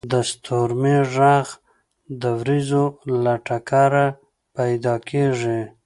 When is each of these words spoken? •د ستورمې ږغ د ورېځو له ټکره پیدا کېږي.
•د 0.13 0.13
ستورمې 0.31 0.97
ږغ 1.13 1.47
د 2.21 2.23
ورېځو 2.39 2.83
له 3.23 3.33
ټکره 3.47 4.05
پیدا 4.55 4.95
کېږي. 5.09 5.59